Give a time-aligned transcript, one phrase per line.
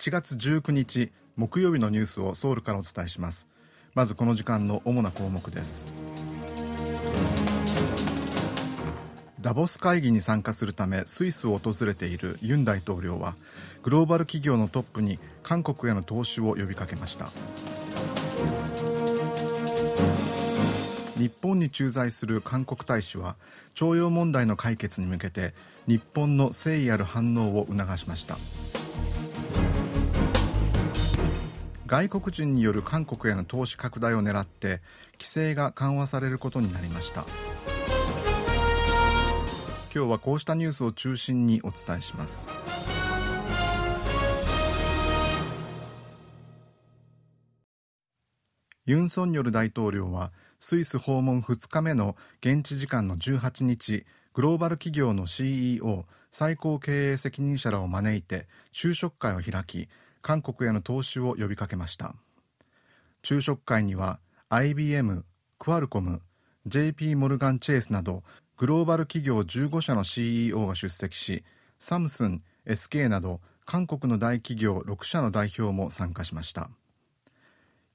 [0.00, 3.46] 1月19日木曜日のニュースをソウルからお伝えします。
[3.92, 5.86] まずこの時間の主な項目です。
[9.42, 13.36] ダボス会議に参加するためスイスを訪れているユン大統領は
[13.82, 17.30] グローバル企業のトップに韓国への投資を呼びかけました。
[21.18, 23.36] 日本に駐在する韓国大使は
[23.74, 25.52] 徴用問題の解決に向けて
[25.86, 28.38] 日本の誠意ある反応を促しました。
[31.90, 34.80] 外国人による韓国への投資拡大を狙って
[35.14, 37.26] 規制が緩和されることになりました。
[39.92, 42.46] 今日はこうしたニュースを中心にお伝えします。
[48.86, 50.30] ユン・ソンニョル大統領は
[50.60, 59.88] スイス訪問2日目の現地時間の18日グローバル企業の CEO 最高経営責任者らを招いて昼食会を開き
[60.22, 62.14] 韓国への投資を呼びかけました。
[63.22, 65.24] 昼食会には IBM
[65.58, 66.22] クアルコム
[66.66, 68.22] JP モルガン・チェイスなど
[68.56, 71.44] グローバル企業15社の CEO が出席し
[71.78, 76.70] サムスン SK など韓国の大企業6社の代表も参加しました。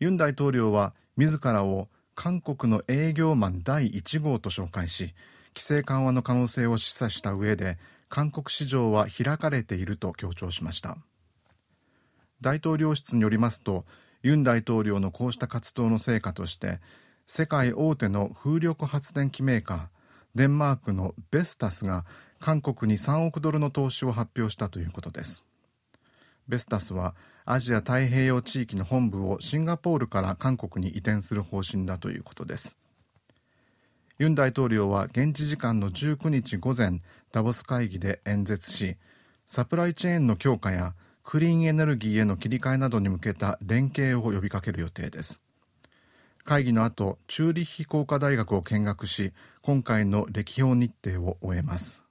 [0.00, 5.14] ユン大統領は自らを韓国の営業マン第1号と紹介し
[5.54, 7.78] 規制緩和の可能性を示唆した上で
[8.08, 10.96] 韓国市場は開かれていると強調しました。
[12.44, 13.86] 大統領室によりますと
[14.22, 16.78] ユン大統領のこうした活動の成果として
[17.26, 19.86] 世界大手の風力発電機メーカー
[20.34, 22.04] デンマークのベスタスが
[22.40, 25.42] 韓国に3億ドルの投資を発表したということです。
[26.46, 27.14] ベスタスは
[27.46, 32.76] アジア太平洋地域の本部をシンガポールから韓国に移転する方針だということです。
[34.18, 37.00] ユン大統領は現地時間の19日午前
[37.32, 38.98] ダボス会議で演説し
[39.46, 45.40] サプライチェーンの強化やクリーンエネルギーへの切り替えなどに向けた連携を呼びかける予定です。
[46.44, 49.32] 会議の後チューリッヒ工科大学を見学し
[49.62, 52.02] 今回の歴訪日程を終えます。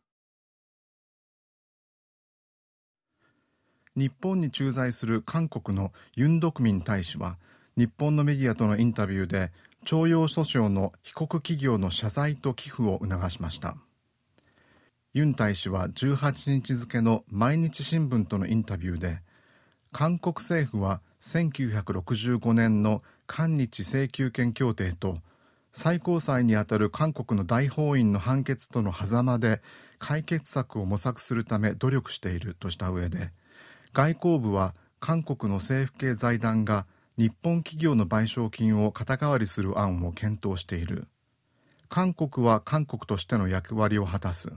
[3.95, 7.37] 日本に駐在する韓国のユン・ドクミン大使は
[7.77, 9.51] 日本のメディアとのインタビューで
[9.85, 13.77] 徴用訴訟の被告企業の謝罪と寄付を促しました。
[15.13, 19.19] ユン大使は18日付の毎日新聞とのインタビューで
[19.91, 25.19] 韓国政府は1965年の韓日請求権協定と
[25.71, 29.61] 最高裁にあたる韓国の大法院の判決との狭間で
[29.99, 33.31] 解決策を模索するため努力しているとした上で
[33.93, 36.85] 外交部は韓国の政府系財団が
[37.17, 41.07] 日本企業の賠償金を肩代わりする案を検討している。
[41.89, 44.51] 韓国は韓国としての役割を果たす。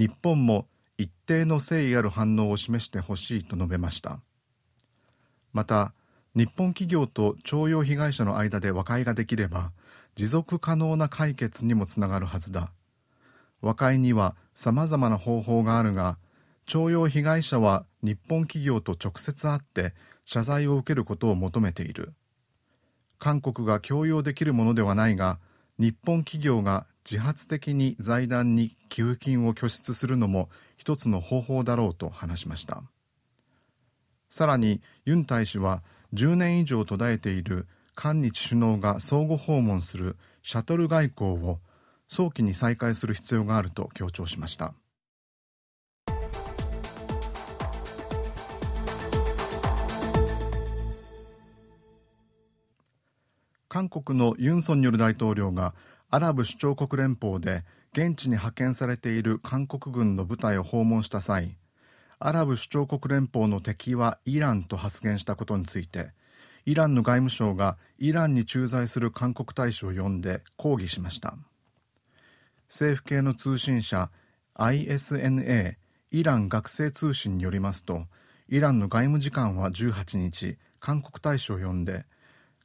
[0.00, 0.66] 日本も
[0.96, 4.20] 一定の誠意ある反応を示してほしいと述べました。
[5.52, 5.92] また
[6.34, 9.72] 日本企業と徴用被害者の間で和解ができれば
[10.14, 12.72] 持続可能な解決にもつながるはずだ。
[13.60, 16.16] 和解にはさまざまな方法があるが
[16.64, 19.92] 徴用被害者は日本企業と直接会って
[20.24, 22.14] 謝罪を受けることを求めている。
[23.18, 25.38] 韓国が強要できるものではないが
[25.78, 32.82] 日本企業が自発的に財団に寄付金を拠出するのも一つの方法だろうと話しました。
[34.28, 35.82] さらにユン大使は
[36.14, 41.58] 10年以上途絶えている韓日首脳が相互訪問するシャトル外交を
[42.08, 44.74] 早期に再開する必要があると強調しました。
[53.68, 55.74] 韓国のユン・ソンニョル大統領が
[56.10, 61.56] アラブ首長国連邦で現地に派遣されている韓国軍の部隊を訪問した際
[62.18, 66.10] アラブ首長国連邦の敵はイランと発言したことについて
[66.66, 71.36] イランの外務省がイランに駐在する韓国大使を呼んで抗議しました。
[72.70, 74.10] 政府系の通信社
[74.54, 75.74] ISNA
[76.12, 78.04] イラン学生通信によりますと
[78.48, 82.04] イランの外務次官は18日韓国大使を呼んで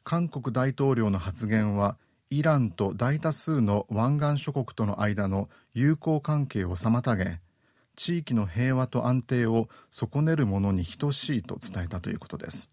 [0.03, 1.97] 韓国大統領の発言は
[2.31, 7.39] イランと大多数の湾岸諸国との間の友好関係を妨げ
[7.95, 12.69] 地域の平和と安定を損ねるものに等しいと伝えたということです。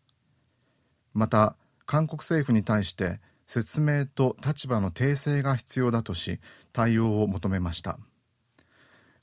[1.13, 6.41] また韓国政府に対して説明と立場の訂正が必要だとし
[6.73, 7.99] 対応を求めました。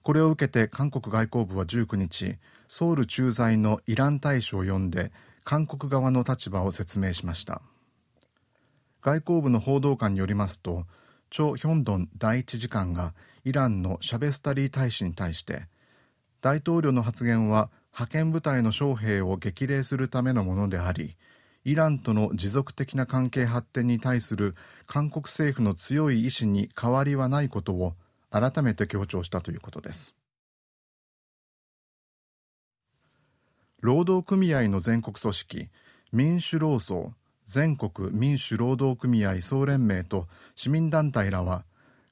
[0.04, 2.38] これを受けて韓国外交部は19日
[2.68, 5.12] ソウル駐在のイラン大使を呼んで
[5.44, 7.62] 韓国側の立場を説明しました。
[9.02, 10.86] 外交部の報道官によりますと
[11.30, 13.14] チョ・ヒョンドン第一次官が
[13.46, 15.68] イランのシャベスタリー大使に対して
[16.42, 21.16] 大統領の発言は派遣部隊の将兵を激励するためのものであり
[21.66, 24.56] イランとの持続的な関係発展に対する
[24.88, 27.94] 韓国政府の強い意志に変わりはないことを
[28.32, 30.16] 改めて強調したということです。
[33.82, 35.70] 労働組合の全国組織
[36.12, 37.14] 民主労総
[37.50, 41.64] 全国民主労働組合総連盟と市民団体らは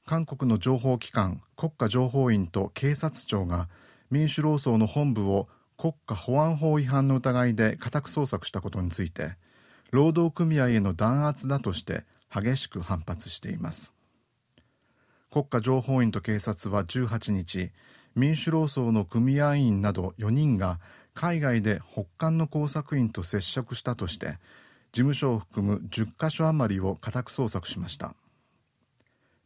[0.04, 3.68] 韓国の情報機関国家情報院と警察庁が
[4.10, 5.46] 民主労総の本部を
[5.76, 9.36] 国家保安法違反の疑いで家宅捜索したことについて
[9.92, 12.02] 労働組合への弾圧だとして
[12.34, 13.92] 激しく反発しています。
[15.30, 17.70] 国家情報院と警察は18日
[18.16, 20.80] 民主労総の組合員など4人が
[21.14, 24.38] 海外で北韓の工作員と接触したとして
[24.92, 28.14] 事務所を含む10カ所余りを家宅捜索しました。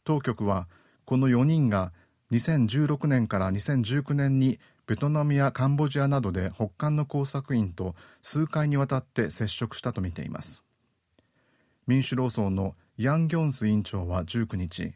[0.04, 0.68] 当局は
[1.04, 1.92] この4人が
[2.30, 10.64] 2016年から2019年にベトナムやカンボジアなどで北韓の工作員と数回にわたって接触したとみています。
[11.86, 14.94] 民主労総のヤン・ギョンス委員長は19日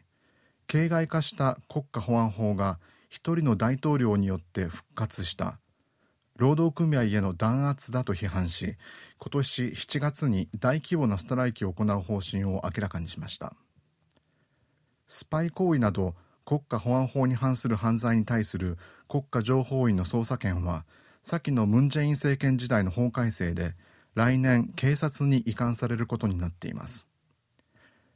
[0.67, 2.79] 形骸化した国家保安法が
[3.09, 5.59] 一人の大統領によって復活した。
[6.37, 8.75] 労働組合への弾圧だと批判し
[9.17, 13.53] 今年7月に大規模なストライキを行う方針を明らかにしました。
[15.07, 18.77] スパイ行為など国家保安法に反する犯罪に対する
[19.09, 20.85] 国家情報院の捜査権は
[21.23, 23.73] 先のムン・ジェイン政権時代の法改正で
[24.13, 27.07] 来年警察に移管されることになっています。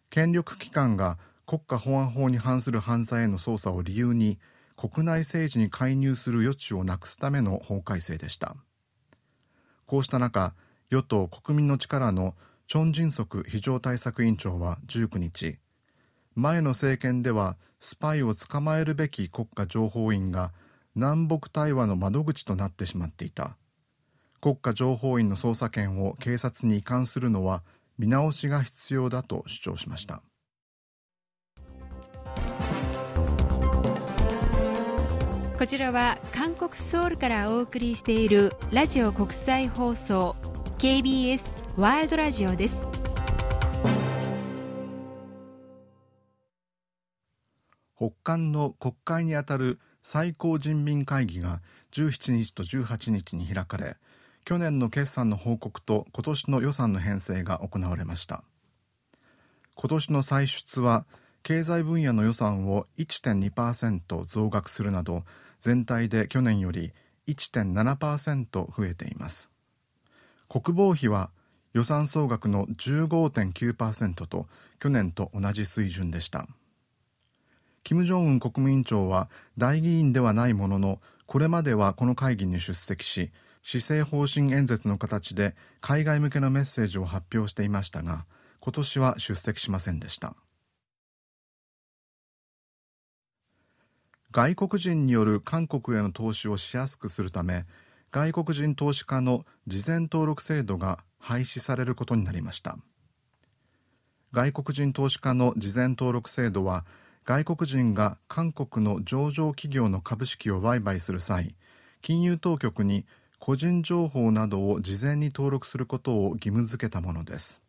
[0.09, 4.39] 権力機関が国家保安法に反する犯罪への捜査を理由に
[4.81, 8.55] 国内政治に介入する余地をなくすための法改正でした。
[9.85, 10.55] こうした中
[10.89, 12.33] 与党国民の力の
[12.67, 15.59] チョン・ジンソク非常対策委員長は19日
[16.33, 20.51] 前の政権ではスパイを捕まえるべき国家情報院が
[20.95, 23.57] 南北対話の窓口となってしまっていた。
[24.41, 27.61] 国家情報院の捜査権を警察に移管するのは
[27.99, 30.23] 見直しが必要だと主張しました。
[35.61, 40.35] こちらは韓国ソウルからお送りしているラジオ国際放送
[40.79, 41.39] KBS
[41.77, 42.77] ワールドラジオです。
[47.95, 51.61] 北韓の国会にあたる最高人民会議が
[51.91, 53.97] 17日と18日に開かれ
[54.43, 58.43] 去年の決算の報告と今年の予算の編成が行われました。
[59.75, 61.05] 今年の歳出は
[61.43, 65.23] 経済分野の予算を1.2%増額するなど
[65.61, 66.91] 全体で去年より
[67.27, 69.49] 1.7%増えています。
[70.49, 71.29] 国防費は
[71.73, 74.47] 予算総額の15.9%と
[74.79, 76.47] 去年と同じ水準でした。
[77.83, 83.31] 金正恩国務委員長は大議員ではないもののこれまではこの会議に出席し
[83.63, 88.25] 施政方針演説の形で海外向けのメッセージを発表していましたが
[88.59, 90.35] 今年は出席しませんでした。
[94.31, 97.65] 外国人による韓国への投資をしやすくするため
[98.11, 102.77] 外国人投資家の事前登録制度が廃止されることになりました。
[104.31, 106.85] 外国人投資家の事前登録制度は
[107.25, 111.55] 外国人が韓国の上場企業の株式を売買する際
[112.01, 113.05] 金融当局に
[113.37, 117.61] 個人情報などを事前に登録することを義務付けたものです。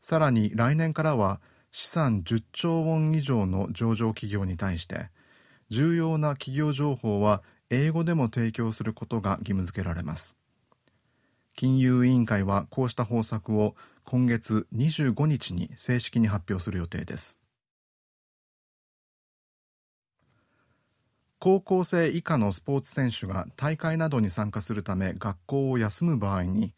[0.00, 5.10] さらに来年からは資産10兆ウォン以上の上場企業に対して
[5.74, 10.36] 重要な企業情報は英語でも提供することが義務付けられます。
[11.56, 17.36] 金融委員会はこうした方策を今月25日に正式に発表する予定です。
[21.40, 26.72] 高校生以下のスポーツ選手が大会などに参加するため学校を休む場合に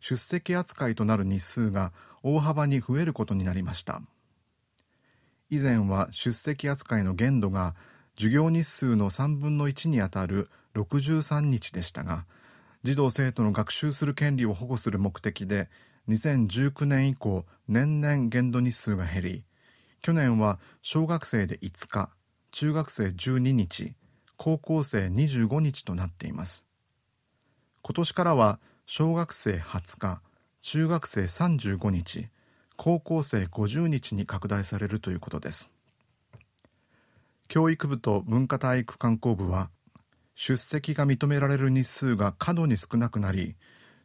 [0.00, 4.00] 出席扱いとなる日数が大幅に増えることになりました。
[5.50, 7.74] 以前は出席扱いの限度が
[8.18, 12.26] 授業日数の3分の1にあたる63日でしたが
[12.82, 15.70] 児童生徒の学習する権利を保護する目的で
[16.08, 19.44] 2019年以降年々限度日数が減り
[20.02, 22.10] 去年は小学生で5日
[22.50, 23.94] 中学生12日
[24.36, 26.64] 高校生25日となっています。
[27.82, 30.22] 今年からは小学生20日
[30.62, 32.28] 中学生35日
[32.76, 35.68] 高校生50日に拡大されるということです。
[37.48, 39.70] 教育部と文化体育観光部は
[40.34, 43.56] 出席が認められる日数が過度に少なくなり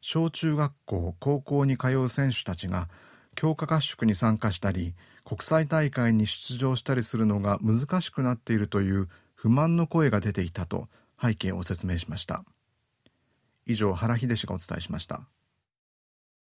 [0.02, 2.90] 小中学校高校に通う選手たちが
[3.36, 4.96] 強化合宿に参加したり
[5.26, 10.88] 国際大会に出場したりするのが難しくなっているという不満の声が出ていたと
[11.22, 12.44] 背景を説明しました。
[13.66, 15.22] 以上原秀氏がお伝えしました。